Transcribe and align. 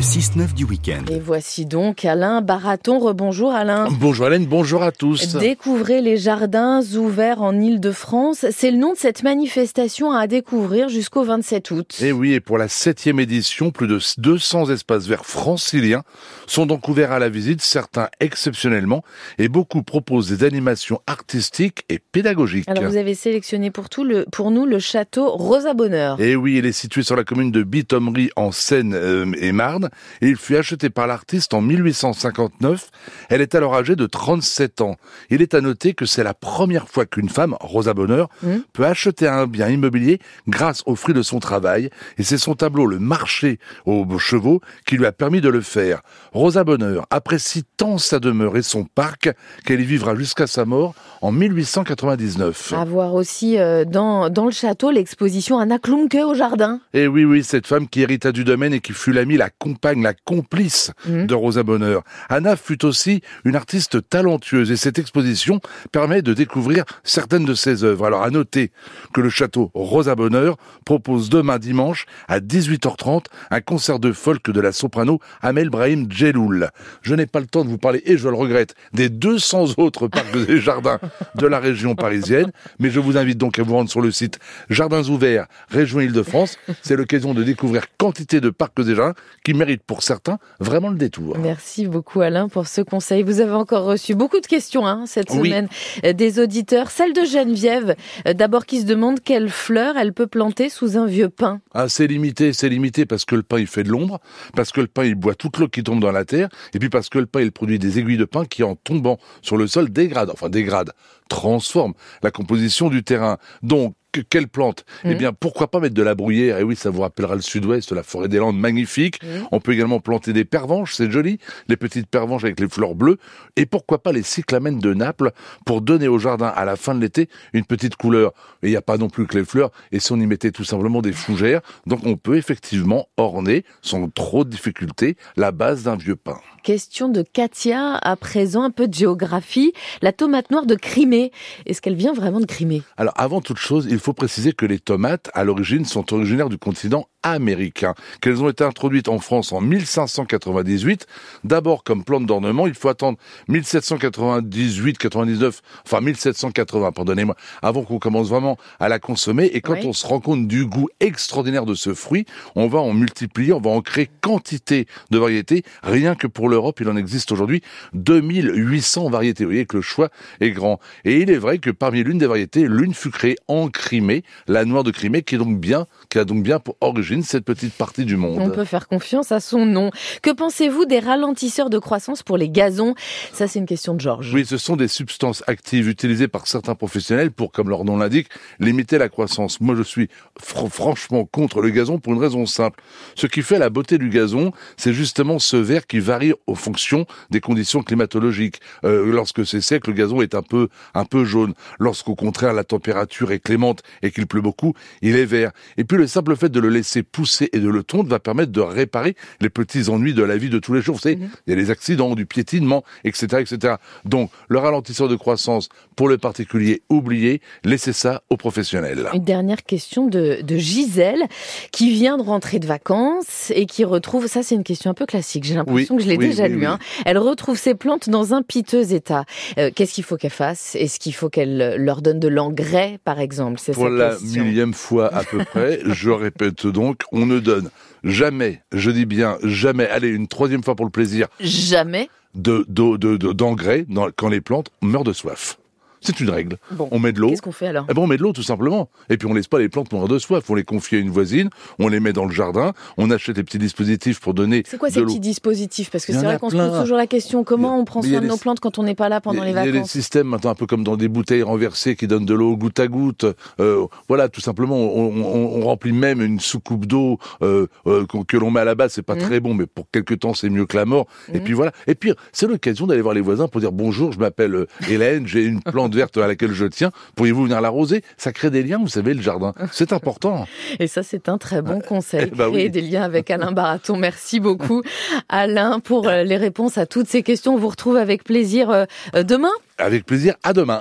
le 0.00 0.04
6-9 0.04 0.54
du 0.54 0.64
week-end. 0.64 1.04
Et 1.10 1.18
voici 1.18 1.66
donc 1.66 2.06
Alain 2.06 2.40
Baraton. 2.40 2.98
Rebonjour 3.00 3.52
Alain. 3.52 3.86
Bonjour 4.00 4.28
Hélène, 4.28 4.46
bonjour 4.46 4.82
à 4.82 4.92
tous. 4.92 5.36
Découvrez 5.36 6.00
les 6.00 6.16
jardins 6.16 6.80
ouverts 6.96 7.42
en 7.42 7.52
Ile-de-France. 7.60 8.46
C'est 8.50 8.70
le 8.70 8.78
nom 8.78 8.94
de 8.94 8.96
cette 8.96 9.22
manifestation 9.22 10.12
à 10.12 10.26
découvrir 10.26 10.88
jusqu'au 10.88 11.22
27 11.22 11.70
août. 11.72 11.98
Et 12.00 12.12
oui, 12.12 12.32
et 12.32 12.40
pour 12.40 12.56
la 12.56 12.68
septième 12.68 13.20
édition, 13.20 13.72
plus 13.72 13.88
de 13.88 13.98
200 14.16 14.70
espaces 14.70 15.06
verts 15.06 15.26
franciliens 15.26 16.02
sont 16.46 16.64
donc 16.64 16.88
ouverts 16.88 17.12
à 17.12 17.18
la 17.18 17.28
visite, 17.28 17.60
certains 17.60 18.08
exceptionnellement, 18.20 19.04
et 19.36 19.48
beaucoup 19.48 19.82
proposent 19.82 20.30
des 20.30 20.46
animations 20.46 21.02
artistiques 21.06 21.84
et 21.90 21.98
pédagogiques. 21.98 22.66
Alors 22.68 22.84
vous 22.84 22.96
avez 22.96 23.14
sélectionné 23.14 23.70
pour, 23.70 23.90
tout 23.90 24.04
le, 24.04 24.24
pour 24.32 24.50
nous 24.50 24.64
le 24.64 24.78
château 24.78 25.28
Rosa 25.28 25.74
Bonheur. 25.74 26.18
Et 26.22 26.36
oui, 26.36 26.56
il 26.56 26.64
est 26.64 26.72
situé 26.72 27.02
sur 27.02 27.16
la 27.16 27.24
commune 27.24 27.50
de 27.50 27.62
Bitomery 27.62 28.30
en 28.36 28.50
Seine-et-Marne. 28.50 29.84
Et 29.84 29.89
il 30.20 30.36
fut 30.36 30.56
acheté 30.56 30.90
par 30.90 31.06
l'artiste 31.06 31.54
en 31.54 31.60
1859. 31.60 32.90
Elle 33.28 33.40
est 33.40 33.54
alors 33.54 33.74
âgée 33.74 33.96
de 33.96 34.06
37 34.06 34.80
ans. 34.80 34.96
Il 35.30 35.42
est 35.42 35.54
à 35.54 35.60
noter 35.60 35.94
que 35.94 36.06
c'est 36.06 36.24
la 36.24 36.34
première 36.34 36.88
fois 36.88 37.06
qu'une 37.06 37.28
femme, 37.28 37.56
Rosa 37.60 37.94
Bonheur, 37.94 38.28
Mmh. 38.42 38.56
peut 38.72 38.86
acheter 38.86 39.28
un 39.28 39.46
bien 39.46 39.68
immobilier 39.68 40.18
grâce 40.48 40.82
aux 40.86 40.94
fruits 40.94 41.14
de 41.14 41.22
son 41.22 41.40
travail. 41.40 41.90
Et 42.18 42.22
c'est 42.22 42.38
son 42.38 42.54
tableau 42.54 42.86
Le 42.86 42.98
marché 42.98 43.58
aux 43.86 44.06
chevaux 44.18 44.60
qui 44.86 44.96
lui 44.96 45.06
a 45.06 45.12
permis 45.12 45.40
de 45.40 45.48
le 45.48 45.60
faire. 45.60 46.00
Rosa 46.32 46.64
Bonheur 46.64 47.06
apprécie 47.10 47.64
tant 47.76 47.98
sa 47.98 48.18
demeure 48.18 48.56
et 48.56 48.62
son 48.62 48.84
parc 48.84 49.30
qu'elle 49.64 49.80
y 49.80 49.84
vivra 49.84 50.14
jusqu'à 50.14 50.46
sa 50.46 50.64
mort 50.64 50.94
en 51.20 51.32
1899. 51.32 52.72
À 52.76 52.84
voir 52.84 53.14
aussi 53.14 53.58
euh, 53.58 53.84
dans, 53.84 54.30
dans 54.30 54.44
le 54.46 54.50
château 54.50 54.90
l'exposition 54.90 55.58
Anna 55.58 55.78
Klumke 55.78 56.18
au 56.24 56.34
jardin. 56.34 56.80
Et 56.94 57.06
oui, 57.06 57.24
oui, 57.24 57.44
cette 57.44 57.66
femme 57.66 57.88
qui 57.88 58.02
hérita 58.02 58.32
du 58.32 58.44
domaine 58.44 58.72
et 58.72 58.80
qui 58.80 58.92
fut 58.92 59.12
l'amie, 59.12 59.36
la 59.36 59.50
compagne, 59.50 59.79
la 59.84 60.14
complice 60.14 60.90
Mhm. 61.06 61.26
de 61.26 61.34
Rosa 61.34 61.62
Bonheur. 61.62 62.02
Anna 62.28 62.56
fut 62.56 62.84
aussi 62.84 63.22
une 63.44 63.56
artiste 63.56 64.08
talentueuse 64.08 64.70
et 64.70 64.76
cette 64.76 64.98
exposition 64.98 65.60
permet 65.92 66.22
de 66.22 66.34
découvrir 66.34 66.84
certaines 67.02 67.44
de 67.44 67.54
ses 67.54 67.82
œuvres. 67.84 68.06
Alors 68.06 68.22
à 68.22 68.30
noter 68.30 68.70
que 69.14 69.20
le 69.20 69.30
château 69.30 69.70
Rosa 69.74 70.14
Bonheur 70.14 70.56
propose 70.84 71.30
demain 71.30 71.58
dimanche 71.58 72.06
à 72.28 72.40
18h30 72.40 73.26
un 73.50 73.60
concert 73.60 73.98
de 73.98 74.12
folk 74.12 74.50
de 74.50 74.60
la 74.60 74.72
soprano 74.72 75.18
Amel 75.40 75.70
Brahim 75.70 76.06
Djeloul. 76.10 76.68
Je 77.02 77.14
n'ai 77.14 77.26
pas 77.26 77.40
le 77.40 77.46
temps 77.46 77.64
de 77.64 77.70
vous 77.70 77.78
parler, 77.78 78.02
et 78.04 78.16
je 78.18 78.28
le 78.28 78.34
regrette, 78.34 78.74
des 78.92 79.08
200 79.08 79.74
autres 79.78 80.08
parcs 80.08 80.26
et 80.48 80.60
jardins 80.60 80.98
de 81.34 81.46
la 81.46 81.58
région 81.58 81.94
parisienne, 81.94 82.52
mais 82.78 82.90
je 82.90 83.00
vous 83.00 83.16
invite 83.16 83.38
donc 83.38 83.58
à 83.58 83.62
vous 83.62 83.74
rendre 83.74 83.90
sur 83.90 84.00
le 84.00 84.10
site 84.10 84.38
Jardins 84.68 85.04
ouverts, 85.04 85.46
région 85.70 86.00
Île-de-France. 86.00 86.58
C'est 86.82 86.96
l'occasion 86.96 87.34
de 87.34 87.42
découvrir 87.42 87.84
quantité 87.98 88.40
de 88.40 88.50
parcs 88.50 88.78
et 88.80 88.94
jardins 88.94 89.14
qui 89.44 89.54
méritent 89.54 89.69
pour 89.78 90.02
certains 90.02 90.38
vraiment 90.58 90.90
le 90.90 90.96
détour. 90.96 91.36
Merci 91.38 91.86
beaucoup 91.86 92.20
Alain 92.20 92.48
pour 92.48 92.66
ce 92.66 92.80
conseil. 92.80 93.22
Vous 93.22 93.40
avez 93.40 93.52
encore 93.52 93.84
reçu 93.84 94.14
beaucoup 94.14 94.40
de 94.40 94.46
questions 94.46 94.86
hein, 94.86 95.04
cette 95.06 95.30
Oui. 95.30 95.48
semaine 95.48 95.68
euh, 96.04 96.12
des 96.12 96.38
auditeurs. 96.38 96.90
Celle 96.90 97.12
de 97.12 97.24
Geneviève, 97.24 97.94
euh, 98.26 98.32
d'abord 98.34 98.66
qui 98.66 98.80
se 98.80 98.86
demande 98.86 99.20
quelle 99.20 99.48
fleur 99.48 99.96
elle 99.96 100.12
peut 100.12 100.26
planter 100.26 100.68
sous 100.68 100.96
un 100.96 101.06
vieux 101.06 101.28
pin. 101.28 101.60
Ah, 101.74 101.88
c'est 101.88 102.06
limité, 102.06 102.52
c'est 102.52 102.68
limité 102.68 103.06
parce 103.06 103.24
que 103.24 103.34
le 103.34 103.42
pain 103.42 103.58
il 103.58 103.66
fait 103.66 103.82
de 103.82 103.88
l'ombre, 103.90 104.20
parce 104.54 104.72
que 104.72 104.80
le 104.80 104.86
pain 104.86 105.04
il 105.04 105.14
boit 105.14 105.34
toute 105.34 105.58
l'eau 105.58 105.68
qui 105.68 105.82
tombe 105.82 106.00
dans 106.00 106.12
la 106.12 106.24
terre, 106.24 106.48
et 106.74 106.78
puis 106.78 106.88
parce 106.90 107.08
que 107.08 107.18
le 107.18 107.26
pain 107.26 107.40
il 107.40 107.52
produit 107.52 107.78
des 107.78 107.98
aiguilles 107.98 108.16
de 108.16 108.24
pain 108.24 108.44
qui 108.44 108.62
en 108.62 108.74
tombant 108.76 109.18
sur 109.42 109.56
le 109.56 109.66
sol 109.66 109.90
dégradent, 109.90 110.30
enfin 110.32 110.48
dégradent, 110.48 110.92
transforment 111.28 111.94
la 112.22 112.30
composition 112.30 112.88
du 112.90 113.02
terrain. 113.02 113.38
Donc 113.62 113.94
que- 114.12 114.20
quelle 114.20 114.48
plante 114.48 114.84
Eh 115.04 115.08
Mhm. 115.10 115.14
bien, 115.16 115.32
pourquoi 115.32 115.70
pas 115.70 115.80
mettre 115.80 115.94
de 115.94 116.02
la 116.02 116.14
bruyère 116.14 116.58
Et 116.58 116.62
oui, 116.62 116.76
ça 116.76 116.90
vous 116.90 117.00
rappellera 117.02 117.34
le 117.34 117.40
sud-ouest, 117.42 117.92
la 117.92 118.02
forêt 118.02 118.28
des 118.28 118.38
Landes, 118.38 118.58
magnifique. 118.58 119.22
Mhm. 119.22 119.46
On 119.52 119.60
peut 119.60 119.72
également 119.72 120.00
planter 120.00 120.32
des 120.32 120.44
pervenches, 120.44 120.94
c'est 120.94 121.10
joli, 121.10 121.38
les 121.68 121.76
petites 121.76 122.06
pervenches 122.08 122.44
avec 122.44 122.60
les 122.60 122.68
fleurs 122.68 122.94
bleues. 122.94 123.18
Et 123.56 123.66
pourquoi 123.66 124.02
pas 124.02 124.12
les 124.12 124.22
cyclamènes 124.22 124.78
de 124.78 124.94
Naples 124.94 125.32
pour 125.66 125.80
donner 125.80 126.08
au 126.08 126.18
jardin 126.18 126.48
à 126.48 126.64
la 126.64 126.76
fin 126.76 126.94
de 126.94 127.00
l'été 127.00 127.28
une 127.52 127.64
petite 127.64 127.96
couleur. 127.96 128.32
Et 128.62 128.68
il 128.68 128.70
n'y 128.70 128.76
a 128.76 128.82
pas 128.82 128.96
non 128.98 129.08
plus 129.08 129.26
que 129.26 129.38
les 129.38 129.44
fleurs. 129.44 129.70
Et 129.92 130.00
si 130.00 130.12
on 130.12 130.16
y 130.20 130.26
mettait 130.26 130.50
tout 130.52 130.64
simplement 130.64 131.02
des 131.02 131.12
fougères, 131.12 131.60
donc 131.86 132.00
on 132.04 132.16
peut 132.16 132.36
effectivement 132.36 133.06
orner, 133.16 133.64
sans 133.82 134.08
trop 134.08 134.44
de 134.44 134.50
difficulté, 134.50 135.16
la 135.36 135.52
base 135.52 135.84
d'un 135.84 135.96
vieux 135.96 136.16
pin. 136.16 136.38
Question 136.62 137.08
de 137.08 137.22
Katia, 137.22 137.96
à 137.96 138.16
présent 138.16 138.62
un 138.62 138.70
peu 138.70 138.86
de 138.88 138.92
géographie. 138.94 139.72
La 140.02 140.12
tomate 140.12 140.50
noire 140.50 140.66
de 140.66 140.74
Crimée, 140.74 141.32
est-ce 141.66 141.80
qu'elle 141.80 141.94
vient 141.94 142.12
vraiment 142.12 142.40
de 142.40 142.44
Crimée? 142.46 142.82
Alors, 142.96 143.14
avant 143.16 143.40
toute 143.40 143.56
chose, 143.58 143.86
il 143.90 143.98
faut 144.00 144.12
préciser 144.12 144.52
que 144.52 144.66
les 144.66 144.78
tomates, 144.78 145.30
à 145.34 145.44
l'origine, 145.44 145.84
sont 145.84 146.12
originaires 146.12 146.48
du 146.48 146.58
continent 146.58 147.08
américain, 147.22 147.94
qu'elles 148.20 148.42
ont 148.42 148.48
été 148.48 148.64
introduites 148.64 149.08
en 149.08 149.18
France 149.18 149.52
en 149.52 149.60
1598, 149.60 151.06
d'abord 151.44 151.84
comme 151.84 152.04
plante 152.04 152.26
d'ornement, 152.26 152.66
il 152.66 152.74
faut 152.74 152.88
attendre 152.88 153.18
1798, 153.48 154.98
99, 154.98 155.60
enfin 155.84 156.00
1780, 156.00 156.92
pardonnez-moi, 156.92 157.36
avant 157.62 157.82
qu'on 157.82 157.98
commence 157.98 158.28
vraiment 158.28 158.56
à 158.78 158.88
la 158.88 158.98
consommer, 158.98 159.46
et 159.52 159.60
quand 159.60 159.74
Oui. 159.74 159.80
on 159.84 159.92
se 159.92 160.06
rend 160.06 160.20
compte 160.20 160.46
du 160.48 160.66
goût 160.66 160.88
extraordinaire 161.00 161.66
de 161.66 161.74
ce 161.74 161.94
fruit, 161.94 162.26
on 162.56 162.68
va 162.68 162.78
en 162.78 162.92
multiplier, 162.92 163.52
on 163.52 163.60
va 163.60 163.70
en 163.70 163.82
créer 163.82 164.08
quantité 164.20 164.86
de 165.10 165.18
variétés, 165.18 165.62
rien 165.82 166.14
que 166.14 166.26
pour 166.26 166.48
l'Europe, 166.48 166.80
il 166.80 166.88
en 166.88 166.96
existe 166.96 167.32
aujourd'hui 167.32 167.62
2800 167.94 169.10
variétés, 169.10 169.44
vous 169.44 169.50
voyez 169.50 169.66
que 169.66 169.76
le 169.76 169.82
choix 169.82 170.08
est 170.40 170.50
grand. 170.50 170.80
Et 171.04 171.18
il 171.20 171.30
est 171.30 171.38
vrai 171.38 171.58
que 171.58 171.70
parmi 171.70 172.02
l'une 172.02 172.18
des 172.18 172.26
variétés, 172.26 172.66
l'une 172.66 172.94
fut 172.94 173.10
créée 173.10 173.36
en 173.48 173.68
Crimée, 173.68 174.24
la 174.46 174.64
noire 174.64 174.84
de 174.84 174.90
Crimée, 174.90 175.22
qui 175.22 175.34
est 175.34 175.38
donc 175.38 175.58
bien, 175.58 175.86
qui 176.08 176.18
a 176.18 176.24
donc 176.24 176.42
bien 176.42 176.58
pour 176.60 176.76
origine 176.80 177.09
cette 177.22 177.44
petite 177.44 177.74
partie 177.74 178.04
du 178.04 178.16
monde. 178.16 178.38
On 178.40 178.50
peut 178.50 178.64
faire 178.64 178.88
confiance 178.88 179.32
à 179.32 179.40
son 179.40 179.66
nom. 179.66 179.90
Que 180.22 180.30
pensez-vous 180.30 180.84
des 180.86 181.00
ralentisseurs 181.00 181.70
de 181.70 181.78
croissance 181.78 182.22
pour 182.22 182.38
les 182.38 182.48
gazons? 182.48 182.94
Ça, 183.32 183.48
c'est 183.48 183.58
une 183.58 183.66
question 183.66 183.94
de 183.94 184.00
Georges. 184.00 184.32
Oui, 184.32 184.46
ce 184.46 184.56
sont 184.56 184.76
des 184.76 184.88
substances 184.88 185.42
actives 185.46 185.88
utilisées 185.88 186.28
par 186.28 186.46
certains 186.46 186.74
professionnels 186.74 187.30
pour, 187.30 187.52
comme 187.52 187.68
leur 187.68 187.84
nom 187.84 187.96
l'indique, 187.96 188.28
limiter 188.58 188.98
la 188.98 189.08
croissance. 189.08 189.60
Moi, 189.60 189.74
je 189.76 189.82
suis 189.82 190.08
fr- 190.40 190.70
franchement 190.70 191.24
contre 191.24 191.60
le 191.60 191.70
gazon 191.70 191.98
pour 191.98 192.12
une 192.12 192.20
raison 192.20 192.46
simple. 192.46 192.80
Ce 193.14 193.26
qui 193.26 193.42
fait 193.42 193.58
la 193.58 193.70
beauté 193.70 193.98
du 193.98 194.08
gazon, 194.08 194.52
c'est 194.76 194.92
justement 194.92 195.38
ce 195.38 195.56
vert 195.56 195.86
qui 195.86 195.98
varie 195.98 196.32
aux 196.46 196.54
fonctions 196.54 197.06
des 197.30 197.40
conditions 197.40 197.82
climatologiques. 197.82 198.60
Euh, 198.84 199.10
lorsque 199.10 199.44
c'est 199.44 199.60
sec, 199.60 199.86
le 199.86 199.92
gazon 199.92 200.22
est 200.22 200.34
un 200.34 200.42
peu, 200.42 200.68
un 200.94 201.04
peu 201.04 201.24
jaune. 201.24 201.54
Lorsqu'au 201.78 202.14
contraire, 202.14 202.52
la 202.52 202.64
température 202.64 203.32
est 203.32 203.40
clémente 203.40 203.82
et 204.02 204.10
qu'il 204.10 204.26
pleut 204.26 204.40
beaucoup, 204.40 204.74
il 205.02 205.16
est 205.16 205.24
vert. 205.24 205.52
Et 205.76 205.84
puis, 205.84 205.96
le 205.96 206.06
simple 206.06 206.36
fait 206.36 206.48
de 206.48 206.60
le 206.60 206.68
laisser 206.68 206.99
pousser 207.02 207.48
et 207.52 207.58
de 207.60 207.68
le 207.68 207.82
tondre 207.82 208.08
va 208.08 208.18
permettre 208.18 208.52
de 208.52 208.60
réparer 208.60 209.16
les 209.40 209.50
petits 209.50 209.88
ennuis 209.88 210.14
de 210.14 210.22
la 210.22 210.36
vie 210.36 210.50
de 210.50 210.58
tous 210.58 210.74
les 210.74 210.82
jours. 210.82 210.96
Vous 210.96 211.02
savez, 211.02 211.18
il 211.46 211.50
y 211.50 211.52
a 211.52 211.56
les 211.56 211.70
accidents, 211.70 212.14
du 212.14 212.26
piétinement, 212.26 212.84
etc., 213.04 213.38
etc. 213.40 213.74
Donc, 214.04 214.30
le 214.48 214.58
ralentisseur 214.58 215.08
de 215.08 215.16
croissance 215.16 215.68
pour 215.96 216.08
le 216.08 216.18
particulier, 216.18 216.82
oublié, 216.88 217.40
laissez 217.64 217.92
ça 217.92 218.22
aux 218.30 218.36
professionnels. 218.36 219.08
Une 219.12 219.24
dernière 219.24 219.62
question 219.64 220.06
de, 220.06 220.40
de 220.42 220.56
Gisèle, 220.56 221.24
qui 221.72 221.90
vient 221.90 222.16
de 222.16 222.22
rentrer 222.22 222.58
de 222.58 222.66
vacances 222.66 223.52
et 223.54 223.66
qui 223.66 223.84
retrouve, 223.84 224.26
ça 224.26 224.42
c'est 224.42 224.54
une 224.54 224.64
question 224.64 224.90
un 224.90 224.94
peu 224.94 225.06
classique, 225.06 225.44
j'ai 225.44 225.54
l'impression 225.54 225.94
Oui, 225.94 225.98
que 225.98 226.04
je 226.04 226.08
l'ai 226.08 226.16
oui, 226.16 226.28
déjà 226.28 226.44
oui, 226.44 226.50
lu, 226.50 226.66
hein. 226.66 226.78
elle 227.04 227.18
retrouve 227.18 227.58
ses 227.58 227.74
plantes 227.74 228.08
dans 228.08 228.34
un 228.34 228.42
piteux 228.42 228.92
état. 228.92 229.24
Euh, 229.58 229.70
Qu'est-ce 229.74 229.94
qu'il 229.94 230.04
faut 230.04 230.16
qu'elle 230.16 230.30
fasse? 230.30 230.74
Est-ce 230.74 230.98
qu'il 230.98 231.14
faut 231.14 231.28
qu'elle 231.28 231.76
leur 231.76 232.02
donne 232.02 232.20
de 232.20 232.28
l'engrais, 232.28 232.98
par 233.04 233.20
exemple? 233.20 233.60
Pour 233.72 233.88
la 233.88 234.10
question. 234.10 234.44
millième 234.44 234.74
fois 234.74 235.12
à 235.14 235.24
peu 235.24 235.44
près, 235.44 235.80
je 235.84 236.10
répète 236.10 236.66
donc, 236.66 236.89
on 237.12 237.26
ne 237.26 237.38
donne 237.40 237.70
jamais, 238.04 238.62
je 238.72 238.90
dis 238.90 239.06
bien 239.06 239.38
jamais, 239.42 239.86
allez, 239.88 240.08
une 240.08 240.28
troisième 240.28 240.62
fois 240.62 240.74
pour 240.74 240.84
le 240.86 240.90
plaisir, 240.90 241.28
Jamais. 241.40 242.08
de, 242.34 242.64
de, 242.68 242.96
de- 242.96 243.16
de- 243.16 243.32
d'engrais 243.32 243.84
quand 244.16 244.28
les 244.28 244.40
plantes 244.40 244.70
meurent 244.82 245.04
de 245.04 245.12
soif. 245.12 245.58
C'est 246.00 246.18
une 246.20 246.30
règle. 246.30 246.56
Bon. 246.70 246.88
On 246.92 246.98
met 246.98 247.12
de 247.12 247.20
l'eau. 247.20 247.28
Qu'est-ce 247.30 247.42
qu'on 247.42 247.52
fait 247.52 247.66
alors 247.66 247.86
Eh 247.90 247.94
ben, 247.94 248.02
on 248.02 248.06
met 248.06 248.16
de 248.16 248.22
l'eau 248.22 248.32
tout 248.32 248.42
simplement. 248.42 248.88
Et 249.10 249.16
puis 249.18 249.28
on 249.28 249.34
laisse 249.34 249.48
pas 249.48 249.58
les 249.58 249.68
plantes 249.68 249.92
mourir 249.92 250.08
de 250.08 250.18
soif. 250.18 250.48
On 250.48 250.54
les 250.54 250.64
confie 250.64 250.96
à 250.96 250.98
une 250.98 251.10
voisine, 251.10 251.50
on 251.78 251.88
les 251.88 252.00
met 252.00 252.12
dans 252.12 252.24
le 252.24 252.32
jardin, 252.32 252.72
on 252.96 253.10
achète 253.10 253.36
des 253.36 253.44
petits 253.44 253.58
dispositifs 253.58 254.20
pour 254.20 254.32
donner 254.34 254.62
C'est 254.66 254.78
quoi 254.78 254.88
de 254.88 254.94
ces 254.94 255.00
l'eau. 255.00 255.06
petits 255.06 255.20
dispositifs? 255.20 255.90
Parce 255.90 256.06
que 256.06 256.12
c'est 256.12 256.22
vrai 256.24 256.38
qu'on 256.38 256.50
se 256.50 256.56
pose 256.56 256.80
toujours 256.80 256.96
la 256.96 257.06
question 257.06 257.44
comment 257.44 257.78
on 257.78 257.84
prend 257.84 258.02
soin 258.02 258.20
de 258.20 258.26
nos 258.26 258.36
plantes 258.36 258.60
quand 258.60 258.78
on 258.78 258.82
n'est 258.82 258.94
pas 258.94 259.08
là 259.08 259.20
pendant 259.20 259.44
les 259.44 259.50
Il 259.50 259.54
y 259.56 259.58
a 259.58 259.64
des 259.64 259.72
vacances? 259.72 259.90
systèmes 259.90 260.28
maintenant 260.28 260.50
un 260.50 260.54
peu 260.54 260.66
comme 260.66 260.84
dans 260.84 260.96
des 260.96 261.08
bouteilles 261.08 261.42
renversées 261.42 261.96
qui 261.96 262.06
donnent 262.06 262.24
de 262.26 262.34
l'eau 262.34 262.56
goutte 262.56 262.80
à 262.80 262.86
goutte. 262.88 263.26
Euh, 263.60 263.86
voilà, 264.08 264.28
tout 264.28 264.40
simplement, 264.40 264.76
on, 264.76 265.08
on- 265.16 265.60
on 265.60 265.64
remplit 265.64 265.92
même 265.92 266.22
une 266.22 266.40
soucoupe 266.40 266.86
d'eau 266.86 267.18
euh, 267.42 267.66
euh, 267.86 268.06
que 268.26 268.36
l'on 268.36 268.50
met 268.50 268.60
à 268.60 268.64
la 268.64 268.74
base. 268.74 268.92
C'est 268.92 269.02
pas 269.02 269.14
Mhm. 269.14 269.20
très 269.22 269.40
bon, 269.40 269.54
mais 269.54 269.66
pour 269.66 269.86
quelque 269.92 270.14
temps, 270.14 270.34
c'est 270.34 270.48
mieux 270.50 270.66
que 270.66 270.76
la 270.76 270.84
mort. 270.86 271.06
Et 271.34 271.40
puis 271.40 271.52
voilà. 271.52 271.72
Et 271.86 271.94
puis 271.94 272.12
c'est 272.32 272.46
l'occasion 272.46 272.86
d'aller 272.86 273.02
voir 273.02 273.14
les 273.14 273.20
voisins 273.20 273.48
pour 273.48 273.60
dire 273.60 273.72
bonjour, 273.72 274.12
je 274.12 274.18
m'appelle 274.18 274.66
Hélène, 274.88 275.26
j'ai 275.26 275.44
une 275.44 275.60
plante 275.62 275.89
plante 275.90 275.94
verte 275.94 276.16
à 276.18 276.26
laquelle 276.26 276.52
je 276.52 276.66
tiens, 276.66 276.90
pourriez-vous 277.16 277.44
venir 277.44 277.60
l'arroser? 277.60 278.02
Ça 278.16 278.32
crée 278.32 278.50
des 278.50 278.62
liens, 278.62 278.78
vous 278.78 278.88
savez, 278.88 279.14
le 279.14 279.22
jardin. 279.22 279.52
C'est 279.72 279.92
important. 279.92 280.46
Et 280.78 280.86
ça, 280.86 281.02
c'est 281.02 281.28
un 281.28 281.38
très 281.38 281.62
bon 281.62 281.80
conseil. 281.80 282.28
Eh 282.32 282.34
ben 282.34 282.50
Créer 282.50 282.64
oui. 282.64 282.70
des 282.70 282.80
liens 282.80 283.02
avec 283.02 283.30
Alain 283.30 283.52
Baraton. 283.52 283.96
Merci 283.96 284.40
beaucoup, 284.40 284.82
Alain, 285.28 285.80
pour 285.80 286.08
euh, 286.08 286.22
les 286.22 286.36
réponses 286.36 286.78
à 286.78 286.86
toutes 286.86 287.08
ces 287.08 287.22
questions. 287.22 287.54
On 287.54 287.58
vous 287.58 287.68
retrouve 287.68 287.96
avec 287.96 288.24
plaisir 288.24 288.70
euh, 288.70 288.84
euh, 289.14 289.22
demain. 289.22 289.50
Avec 289.78 290.04
plaisir, 290.04 290.34
à 290.42 290.52
demain. 290.52 290.78